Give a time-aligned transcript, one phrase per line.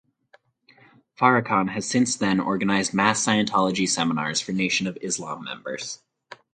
[1.15, 5.99] Farrakhan has since then organized mass Scientology seminars for Nation of Islam members.